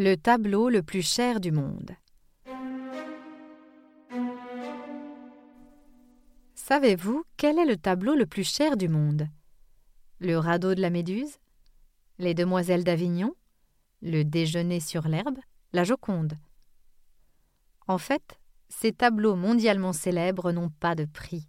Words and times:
Le 0.00 0.14
tableau 0.14 0.68
le 0.68 0.84
plus 0.84 1.02
cher 1.02 1.40
du 1.40 1.50
monde. 1.50 1.90
Savez-vous 6.54 7.24
quel 7.36 7.58
est 7.58 7.64
le 7.64 7.76
tableau 7.76 8.14
le 8.14 8.24
plus 8.24 8.48
cher 8.48 8.76
du 8.76 8.88
monde? 8.88 9.26
Le 10.20 10.38
radeau 10.38 10.76
de 10.76 10.80
la 10.80 10.90
Méduse? 10.90 11.38
Les 12.20 12.32
Demoiselles 12.32 12.84
d'Avignon? 12.84 13.34
Le 14.00 14.22
déjeuner 14.22 14.78
sur 14.78 15.08
l'herbe? 15.08 15.40
La 15.72 15.82
Joconde? 15.82 16.34
En 17.88 17.98
fait, 17.98 18.38
ces 18.68 18.92
tableaux 18.92 19.34
mondialement 19.34 19.92
célèbres 19.92 20.52
n'ont 20.52 20.70
pas 20.70 20.94
de 20.94 21.06
prix. 21.06 21.48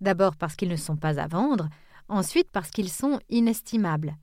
D'abord 0.00 0.36
parce 0.36 0.56
qu'ils 0.56 0.70
ne 0.70 0.76
sont 0.76 0.96
pas 0.96 1.20
à 1.20 1.26
vendre, 1.26 1.68
ensuite 2.08 2.48
parce 2.50 2.70
qu'ils 2.70 2.90
sont 2.90 3.20
inestimables. 3.28 4.16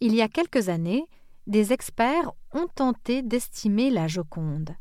Il 0.00 0.12
y 0.12 0.22
a 0.22 0.28
quelques 0.28 0.68
années, 0.68 1.06
des 1.46 1.72
experts 1.72 2.32
ont 2.52 2.66
tenté 2.74 3.22
d'estimer 3.22 3.90
la 3.90 4.08
Joconde. 4.08 4.74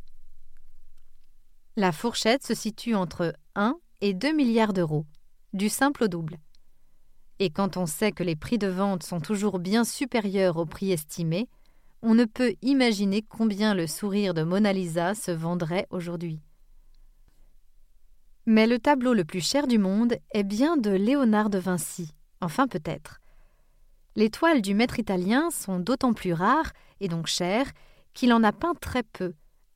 La 1.75 1.91
fourchette 1.91 2.45
se 2.45 2.53
situe 2.53 2.95
entre 2.95 3.33
1 3.55 3.77
et 4.01 4.13
2 4.13 4.33
milliards 4.33 4.73
d'euros, 4.73 5.05
du 5.53 5.69
simple 5.69 6.05
au 6.05 6.07
double. 6.07 6.37
Et 7.39 7.49
quand 7.49 7.77
on 7.77 7.85
sait 7.85 8.11
que 8.11 8.23
les 8.23 8.35
prix 8.35 8.57
de 8.57 8.67
vente 8.67 9.03
sont 9.03 9.19
toujours 9.19 9.59
bien 9.59 9.83
supérieurs 9.83 10.57
au 10.57 10.65
prix 10.65 10.91
estimé, 10.91 11.49
on 12.01 12.13
ne 12.15 12.25
peut 12.25 12.53
imaginer 12.61 13.21
combien 13.21 13.73
le 13.73 13.87
sourire 13.87 14.33
de 14.33 14.43
Mona 14.43 14.71
Lisa 14.71 15.15
se 15.15 15.31
vendrait 15.31 15.87
aujourd'hui. 15.89 16.41
Mais 18.45 18.67
le 18.67 18.77
tableau 18.77 19.13
le 19.13 19.25
plus 19.25 19.41
cher 19.41 19.67
du 19.67 19.77
monde 19.79 20.15
est 20.31 20.43
bien 20.43 20.77
de 20.77 20.91
Léonard 20.91 21.49
de 21.49 21.57
Vinci, 21.57 22.11
enfin 22.41 22.67
peut-être. 22.67 23.19
Les 24.15 24.29
toiles 24.29 24.61
du 24.61 24.75
maître 24.75 24.99
italien 24.99 25.49
sont 25.49 25.79
d'autant 25.79 26.13
plus 26.13 26.33
rares 26.33 26.71
et 26.99 27.07
donc 27.07 27.27
chères 27.27 27.71
qu'il 28.13 28.31
en 28.31 28.43
a 28.43 28.51
peint 28.51 28.75
très 28.75 29.03
peu, 29.03 29.33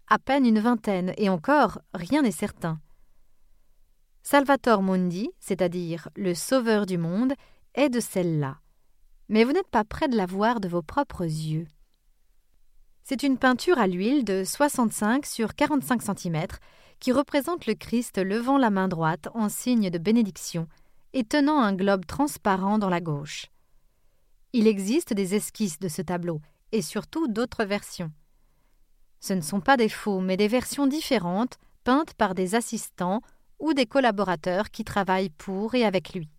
à 0.07 0.19
peine 0.19 0.45
une 0.45 0.59
vingtaine, 0.59 1.13
et 1.17 1.29
encore 1.29 1.79
rien 1.93 2.21
n'est 2.21 2.31
certain. 2.31 2.79
Salvator 4.21 4.83
Mundi, 4.83 5.29
c'est-à-dire 5.39 6.09
le 6.15 6.35
sauveur 6.35 6.85
du 6.85 6.97
monde, 6.97 7.33
est 7.73 7.89
de 7.89 7.99
celle-là. 7.99 8.57
Mais 9.29 9.43
vous 9.43 9.53
n'êtes 9.53 9.69
pas 9.69 9.83
près 9.83 10.07
de 10.07 10.15
la 10.15 10.25
voir 10.25 10.59
de 10.59 10.67
vos 10.67 10.81
propres 10.81 11.23
yeux. 11.23 11.67
C'est 13.03 13.23
une 13.23 13.37
peinture 13.37 13.79
à 13.79 13.87
l'huile 13.87 14.23
de 14.23 14.43
65 14.43 15.25
sur 15.25 15.55
45 15.55 16.01
cm 16.01 16.45
qui 16.99 17.11
représente 17.11 17.65
le 17.65 17.73
Christ 17.73 18.17
levant 18.17 18.57
la 18.57 18.69
main 18.69 18.87
droite 18.87 19.29
en 19.33 19.49
signe 19.49 19.89
de 19.89 19.97
bénédiction 19.97 20.67
et 21.13 21.23
tenant 21.23 21.59
un 21.59 21.73
globe 21.73 22.05
transparent 22.05 22.77
dans 22.77 22.89
la 22.89 23.01
gauche. 23.01 23.47
Il 24.53 24.67
existe 24.67 25.13
des 25.13 25.35
esquisses 25.35 25.79
de 25.79 25.87
ce 25.87 26.01
tableau, 26.01 26.41
et 26.71 26.81
surtout 26.81 27.27
d'autres 27.27 27.65
versions. 27.65 28.11
Ce 29.19 29.33
ne 29.33 29.41
sont 29.41 29.61
pas 29.61 29.77
des 29.77 29.89
faux, 29.89 30.19
mais 30.19 30.37
des 30.37 30.47
versions 30.47 30.87
différentes, 30.87 31.57
peintes 31.83 32.13
par 32.13 32.35
des 32.35 32.55
assistants 32.55 33.21
ou 33.59 33.73
des 33.73 33.85
collaborateurs 33.85 34.69
qui 34.69 34.83
travaillent 34.83 35.29
pour 35.29 35.75
et 35.75 35.83
avec 35.83 36.13
lui. 36.13 36.29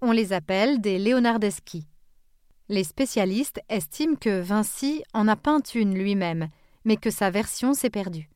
On 0.00 0.12
les 0.12 0.32
appelle 0.32 0.80
des 0.80 0.98
Leonardeschi. 0.98 1.88
Les 2.68 2.84
spécialistes 2.84 3.60
estiment 3.68 4.16
que 4.16 4.40
Vinci 4.40 5.02
en 5.14 5.28
a 5.28 5.36
peint 5.36 5.62
une 5.74 5.94
lui-même, 5.94 6.48
mais 6.84 6.96
que 6.96 7.10
sa 7.10 7.30
version 7.30 7.74
s'est 7.74 7.90
perdue. 7.90 8.28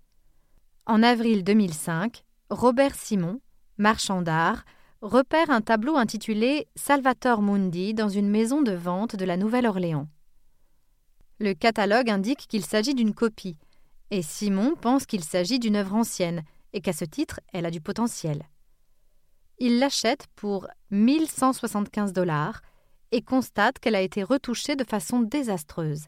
En 0.87 1.03
avril 1.03 1.45
2005, 1.45 2.25
Robert 2.49 2.95
Simon, 2.95 3.41
marchand 3.77 4.23
d'art, 4.23 4.65
repère 5.03 5.49
un 5.51 5.63
tableau 5.63 5.97
intitulé 5.97 6.69
Salvator 6.75 7.41
Mundi 7.41 7.95
dans 7.95 8.09
une 8.09 8.29
maison 8.29 8.61
de 8.61 8.73
vente 8.73 9.17
de 9.17 9.25
la 9.25 9.37
Nouvelle-Orléans. 9.37 10.09
Le 11.39 11.55
catalogue 11.55 12.11
indique 12.11 12.47
qu'il 12.49 12.65
s'agit 12.65 12.95
d'une 12.95 13.15
copie, 13.15 13.57
et 14.11 14.21
Simon 14.21 14.75
pense 14.79 15.07
qu'il 15.07 15.25
s'agit 15.25 15.59
d'une 15.59 15.77
œuvre 15.77 15.95
ancienne 15.95 16.43
et 16.75 16.83
qu'à 16.83 16.93
ce 16.93 17.07
titre, 17.07 17.41
elle 17.53 17.65
a 17.65 17.71
du 17.71 17.81
potentiel. 17.81 18.43
Il 19.59 19.79
l'achète 19.79 20.27
pour 20.37 20.69
1175 20.91 22.13
dollars 22.13 22.61
et 23.11 23.23
constate 23.23 23.79
qu'elle 23.79 23.95
a 23.95 24.03
été 24.03 24.23
retouchée 24.23 24.77
de 24.77 24.85
façon 24.85 25.21
désastreuse. 25.21 26.05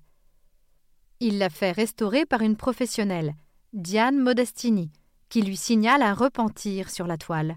Il 1.20 1.38
la 1.38 1.48
fait 1.48 1.72
restaurer 1.72 2.26
par 2.26 2.42
une 2.42 2.56
professionnelle, 2.56 3.34
Diane 3.72 4.18
Modestini, 4.18 4.90
qui 5.30 5.40
lui 5.40 5.56
signale 5.56 6.02
un 6.02 6.14
repentir 6.14 6.90
sur 6.90 7.06
la 7.06 7.16
toile. 7.16 7.56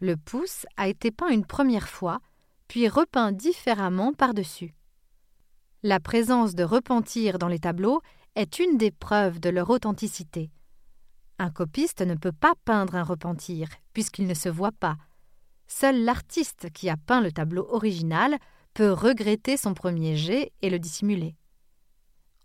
Le 0.00 0.16
pouce 0.16 0.66
a 0.76 0.88
été 0.88 1.10
peint 1.10 1.28
une 1.28 1.46
première 1.46 1.88
fois, 1.88 2.20
puis 2.68 2.88
repeint 2.88 3.32
différemment 3.32 4.12
par-dessus. 4.12 4.74
La 5.82 6.00
présence 6.00 6.54
de 6.54 6.64
repentir 6.64 7.38
dans 7.38 7.48
les 7.48 7.58
tableaux 7.58 8.02
est 8.34 8.58
une 8.58 8.76
des 8.76 8.90
preuves 8.90 9.40
de 9.40 9.48
leur 9.48 9.70
authenticité. 9.70 10.50
Un 11.38 11.50
copiste 11.50 12.02
ne 12.02 12.14
peut 12.14 12.32
pas 12.32 12.54
peindre 12.64 12.94
un 12.94 13.02
repentir, 13.02 13.68
puisqu'il 13.94 14.26
ne 14.26 14.34
se 14.34 14.48
voit 14.48 14.72
pas. 14.72 14.96
Seul 15.66 16.04
l'artiste 16.04 16.70
qui 16.70 16.90
a 16.90 16.96
peint 16.96 17.20
le 17.20 17.32
tableau 17.32 17.66
original 17.70 18.36
peut 18.74 18.92
regretter 18.92 19.56
son 19.56 19.72
premier 19.72 20.16
jet 20.16 20.52
et 20.60 20.68
le 20.68 20.78
dissimuler. 20.78 21.36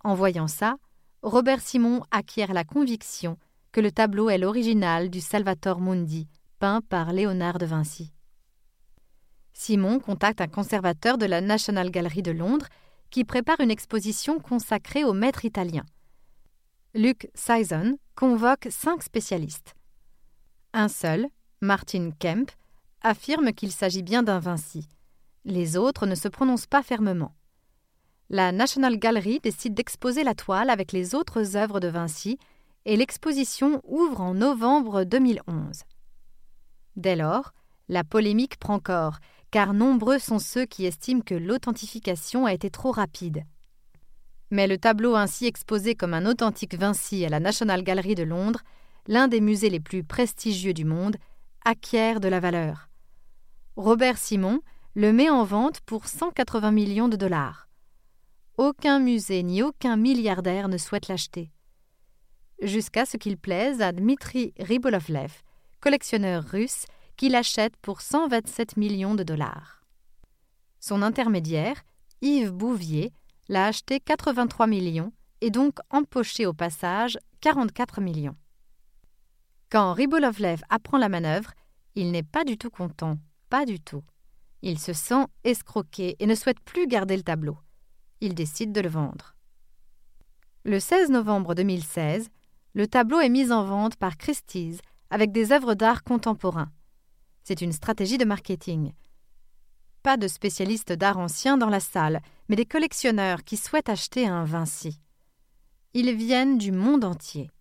En 0.03 0.15
voyant 0.15 0.47
ça, 0.47 0.77
Robert 1.21 1.61
Simon 1.61 2.03
acquiert 2.11 2.53
la 2.53 2.63
conviction 2.63 3.37
que 3.71 3.81
le 3.81 3.91
tableau 3.91 4.29
est 4.29 4.37
l'original 4.37 5.09
du 5.09 5.19
Salvator 5.19 5.79
Mundi, 5.79 6.27
par 6.87 7.11
Léonard 7.11 7.57
de 7.57 7.65
Vinci. 7.65 8.11
Simon 9.53 9.99
contacte 9.99 10.41
un 10.41 10.47
conservateur 10.47 11.17
de 11.17 11.25
la 11.25 11.41
National 11.41 11.89
Gallery 11.89 12.21
de 12.21 12.31
Londres 12.31 12.67
qui 13.09 13.23
prépare 13.23 13.59
une 13.59 13.71
exposition 13.71 14.39
consacrée 14.39 15.03
au 15.03 15.13
maître 15.13 15.43
italien. 15.43 15.83
Luc 16.93 17.29
Sison 17.33 17.97
convoque 18.15 18.67
cinq 18.69 19.01
spécialistes. 19.01 19.73
Un 20.73 20.87
seul, 20.87 21.27
Martin 21.61 22.11
Kemp, 22.19 22.51
affirme 23.01 23.53
qu'il 23.53 23.71
s'agit 23.71 24.03
bien 24.03 24.21
d'un 24.21 24.39
Vinci. 24.39 24.87
Les 25.45 25.77
autres 25.77 26.05
ne 26.05 26.15
se 26.15 26.27
prononcent 26.27 26.67
pas 26.67 26.83
fermement. 26.83 27.33
La 28.29 28.51
National 28.51 28.97
Gallery 28.97 29.39
décide 29.41 29.73
d'exposer 29.73 30.23
la 30.23 30.35
toile 30.35 30.69
avec 30.69 30.91
les 30.91 31.15
autres 31.15 31.57
œuvres 31.57 31.79
de 31.79 31.87
Vinci 31.87 32.37
et 32.85 32.95
l'exposition 32.95 33.81
ouvre 33.83 34.21
en 34.21 34.35
novembre 34.35 35.03
2011. 35.03 35.81
Dès 36.95 37.15
lors, 37.15 37.53
la 37.89 38.03
polémique 38.03 38.57
prend 38.57 38.79
corps, 38.79 39.19
car 39.51 39.73
nombreux 39.73 40.19
sont 40.19 40.39
ceux 40.39 40.65
qui 40.65 40.85
estiment 40.85 41.21
que 41.21 41.35
l'authentification 41.35 42.45
a 42.45 42.53
été 42.53 42.69
trop 42.69 42.91
rapide. 42.91 43.43
Mais 44.49 44.67
le 44.67 44.77
tableau 44.77 45.15
ainsi 45.15 45.45
exposé 45.45 45.95
comme 45.95 46.13
un 46.13 46.25
authentique 46.25 46.75
Vinci 46.75 47.25
à 47.25 47.29
la 47.29 47.39
National 47.39 47.83
Gallery 47.83 48.15
de 48.15 48.23
Londres, 48.23 48.61
l'un 49.07 49.27
des 49.27 49.41
musées 49.41 49.69
les 49.69 49.79
plus 49.79 50.03
prestigieux 50.03 50.73
du 50.73 50.85
monde, 50.85 51.17
acquiert 51.65 52.19
de 52.19 52.27
la 52.27 52.39
valeur. 52.39 52.89
Robert 53.75 54.17
Simon 54.17 54.61
le 54.93 55.13
met 55.13 55.29
en 55.29 55.45
vente 55.45 55.79
pour 55.81 56.07
180 56.07 56.71
millions 56.71 57.07
de 57.07 57.15
dollars. 57.15 57.69
Aucun 58.57 58.99
musée 58.99 59.41
ni 59.43 59.63
aucun 59.63 59.95
milliardaire 59.95 60.67
ne 60.67 60.77
souhaite 60.77 61.07
l'acheter. 61.07 61.49
Jusqu'à 62.61 63.05
ce 63.05 63.17
qu'il 63.17 63.37
plaise 63.37 63.81
à 63.81 63.91
Dmitri 63.93 64.53
Ribolovlev, 64.59 65.31
collectionneur 65.81 66.43
russe, 66.43 66.85
qui 67.17 67.27
l'achète 67.29 67.75
pour 67.77 68.01
127 68.01 68.77
millions 68.77 69.15
de 69.15 69.23
dollars. 69.23 69.83
Son 70.79 71.01
intermédiaire, 71.01 71.83
Yves 72.21 72.51
Bouvier, 72.51 73.11
l'a 73.49 73.67
acheté 73.67 73.99
83 73.99 74.67
millions 74.67 75.11
et 75.41 75.49
donc 75.49 75.79
empoché 75.89 76.45
au 76.45 76.53
passage 76.53 77.17
44 77.41 77.99
millions. 77.99 78.35
Quand 79.69 79.93
Ribolovlev 79.93 80.61
apprend 80.69 80.97
la 80.97 81.09
manœuvre, 81.09 81.51
il 81.95 82.11
n'est 82.11 82.23
pas 82.23 82.43
du 82.43 82.57
tout 82.57 82.69
content, 82.69 83.17
pas 83.49 83.65
du 83.65 83.79
tout. 83.79 84.03
Il 84.61 84.79
se 84.79 84.93
sent 84.93 85.25
escroqué 85.43 86.15
et 86.19 86.27
ne 86.27 86.35
souhaite 86.35 86.59
plus 86.59 86.87
garder 86.87 87.17
le 87.17 87.23
tableau. 87.23 87.57
Il 88.21 88.35
décide 88.35 88.71
de 88.71 88.81
le 88.81 88.89
vendre. 88.89 89.35
Le 90.63 90.79
16 90.79 91.09
novembre 91.09 91.55
2016, 91.55 92.29
le 92.73 92.87
tableau 92.87 93.19
est 93.19 93.29
mis 93.29 93.51
en 93.51 93.65
vente 93.65 93.95
par 93.95 94.17
Christie's 94.17 94.79
avec 95.11 95.31
des 95.31 95.51
œuvres 95.51 95.75
d'art 95.75 96.03
contemporain. 96.03 96.71
C'est 97.43 97.61
une 97.61 97.73
stratégie 97.73 98.17
de 98.17 98.25
marketing. 98.25 98.93
pas 100.03 100.17
de 100.17 100.27
spécialistes 100.27 100.93
d'art 100.93 101.19
ancien 101.19 101.57
dans 101.57 101.69
la 101.69 101.79
salle, 101.79 102.21
mais 102.49 102.55
des 102.55 102.65
collectionneurs 102.65 103.43
qui 103.43 103.55
souhaitent 103.55 103.89
acheter 103.89 104.25
un 104.25 104.43
Vinci. 104.45 104.99
Ils 105.93 106.15
viennent 106.15 106.57
du 106.57 106.71
monde 106.71 107.03
entier. 107.03 107.51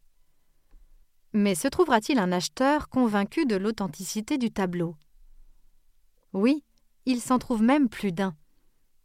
Mais 1.35 1.55
se 1.55 1.69
trouvera-t-il 1.69 2.19
un 2.19 2.32
acheteur 2.32 2.88
convaincu 2.88 3.44
de 3.44 3.56
l'authenticité 3.56 4.38
du 4.38 4.50
tableau? 4.50 4.97
Oui, 6.32 6.64
il 7.05 7.20
s'en 7.20 7.38
trouve 7.38 7.62
même 7.62 7.88
plus 7.88 8.12
d'un. 8.12 8.35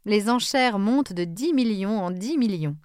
Les 0.06 0.30
enchères 0.30 0.78
montent 0.78 1.12
de 1.12 1.24
10 1.24 1.52
millions 1.52 1.98
en 1.98 2.10
10 2.10 2.38
millions. 2.38 2.76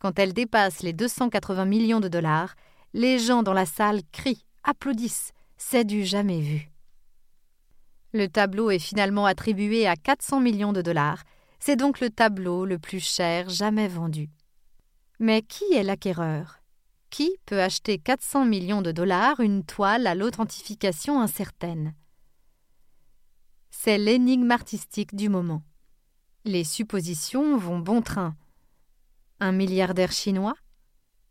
Quand 0.00 0.18
elles 0.18 0.34
dépassent 0.34 0.82
les 0.82 0.92
280 0.92 1.64
millions 1.64 2.00
de 2.00 2.08
dollars, 2.08 2.56
les 2.92 3.18
gens 3.18 3.42
dans 3.42 3.54
la 3.54 3.66
salle 3.66 4.02
crient, 4.10 4.44
applaudissent, 4.64 5.32
c'est 5.56 5.84
du 5.84 6.04
jamais 6.04 6.40
vu. 6.40 6.70
Le 8.12 8.28
tableau 8.28 8.70
est 8.70 8.78
finalement 8.78 9.26
attribué 9.26 9.86
à 9.86 9.96
400 9.96 10.40
millions 10.40 10.72
de 10.72 10.82
dollars, 10.82 11.22
c'est 11.58 11.76
donc 11.76 12.00
le 12.00 12.10
tableau 12.10 12.66
le 12.66 12.78
plus 12.78 13.00
cher 13.00 13.48
jamais 13.48 13.88
vendu. 13.88 14.28
Mais 15.18 15.42
qui 15.42 15.64
est 15.72 15.84
l'acquéreur? 15.84 16.58
Qui 17.08 17.30
peut 17.46 17.62
acheter 17.62 17.98
400 17.98 18.44
millions 18.44 18.82
de 18.82 18.90
dollars 18.90 19.40
une 19.40 19.64
toile 19.64 20.06
à 20.06 20.14
l'authentification 20.14 21.20
incertaine? 21.20 21.94
C'est 23.70 23.98
l'énigme 23.98 24.50
artistique 24.50 25.14
du 25.14 25.28
moment. 25.28 25.62
Les 26.44 26.64
suppositions 26.64 27.56
vont 27.56 27.78
bon 27.78 28.02
train. 28.02 28.36
Un 29.40 29.52
milliardaire 29.52 30.12
chinois? 30.12 30.54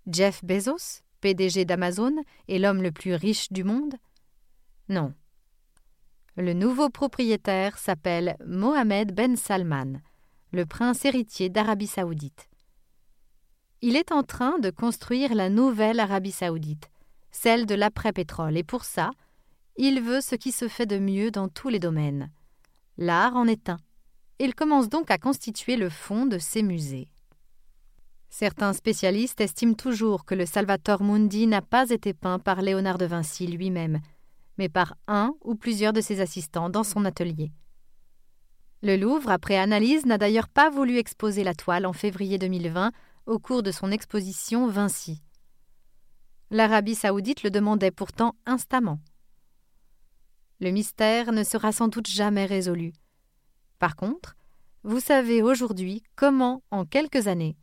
Jeff 0.08 0.44
Bezos, 0.44 1.02
PDG 1.22 1.66
d'Amazon 1.66 2.16
et 2.48 2.60
l'homme 2.60 2.82
le 2.82 2.92
plus 2.92 3.14
riche 3.14 3.52
du 3.52 3.64
monde 3.64 3.96
Non. 4.90 5.14
Le 6.36 6.54
nouveau 6.54 6.90
propriétaire 6.90 7.78
s'appelle 7.78 8.36
Mohamed 8.46 9.14
Ben 9.14 9.36
Salman, 9.36 10.02
le 10.52 10.66
prince 10.66 11.06
héritier 11.06 11.50
d'Arabie 11.50 11.88
saoudite. 11.88 12.50
Il 13.82 13.96
est 13.96 14.12
en 14.12 14.24
train 14.24 14.60
de 14.60 14.70
construire 14.70 15.34
la 15.36 15.50
nouvelle 15.50 16.00
Arabie 16.00 16.32
saoudite, 16.32 16.90
celle 17.32 17.66
de 17.66 17.76
l'après-pétrole, 17.76 18.58
et 18.58 18.64
pour 18.64 18.86
ça, 18.86 19.12
il 19.78 20.02
veut 20.02 20.22
ce 20.22 20.36
qui 20.36 20.52
se 20.52 20.68
fait 20.68 20.86
de 20.86 21.00
mieux 21.00 21.32
dans 21.32 21.48
tous 21.48 21.70
les 21.70 21.80
domaines. 21.80 22.32
L'art 22.98 23.36
en 23.36 23.48
est 23.48 23.70
un. 23.70 23.78
Il 24.40 24.56
commence 24.56 24.90
donc 24.90 25.12
à 25.12 25.18
constituer 25.18 25.76
le 25.76 25.90
fond 25.90 26.26
de 26.26 26.38
ses 26.38 26.64
musées. 26.64 27.11
Certains 28.32 28.72
spécialistes 28.72 29.42
estiment 29.42 29.74
toujours 29.74 30.24
que 30.24 30.34
le 30.34 30.46
Salvator 30.46 31.04
Mundi 31.04 31.48
n'a 31.48 31.62
pas 31.62 31.90
été 31.90 32.14
peint 32.14 32.40
par 32.40 32.62
Léonard 32.62 32.98
de 32.98 33.06
Vinci 33.06 33.46
lui-même, 33.46 34.00
mais 34.58 34.70
par 34.70 34.96
un 35.08 35.36
ou 35.44 35.56
plusieurs 35.56 35.92
de 35.92 36.00
ses 36.00 36.22
assistants 36.22 36.70
dans 36.70 36.86
son 36.86 37.04
atelier. 37.04 37.52
Le 38.84 38.96
Louvre, 38.96 39.30
après 39.30 39.58
analyse, 39.58 40.06
n'a 40.06 40.18
d'ailleurs 40.18 40.48
pas 40.48 40.70
voulu 40.70 40.98
exposer 40.98 41.44
la 41.44 41.54
toile 41.54 41.86
en 41.86 41.92
février 41.92 42.38
2020 42.38 42.94
au 43.26 43.38
cours 43.38 43.64
de 43.64 43.72
son 43.72 43.92
exposition 43.92 44.66
Vinci. 44.68 45.22
L'Arabie 46.52 46.96
saoudite 46.96 47.44
le 47.44 47.52
demandait 47.52 47.92
pourtant 47.92 48.36
instamment. 48.46 49.02
Le 50.62 50.72
mystère 50.72 51.34
ne 51.34 51.44
sera 51.44 51.74
sans 51.74 51.90
doute 51.90 52.08
jamais 52.08 52.46
résolu. 52.46 52.94
Par 53.78 53.98
contre, 53.98 54.38
vous 54.84 55.02
savez 55.02 55.44
aujourd'hui 55.44 56.02
comment, 56.16 56.64
en 56.72 56.86
quelques 56.86 57.28
années, 57.28 57.58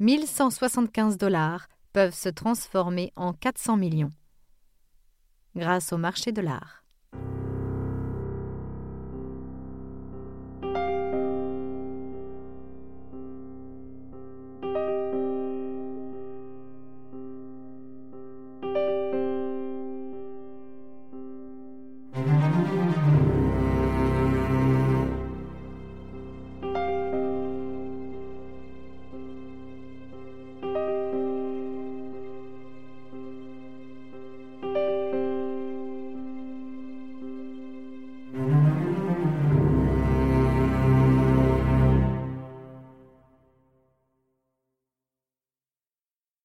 1175 0.00 1.18
dollars 1.18 1.68
peuvent 1.92 2.14
se 2.14 2.30
transformer 2.30 3.12
en 3.16 3.34
400 3.34 3.76
millions 3.76 4.10
grâce 5.54 5.92
au 5.92 5.98
marché 5.98 6.32
de 6.32 6.40
l'art. 6.40 6.79